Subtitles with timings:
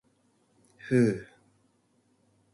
[0.79, 1.27] ふう。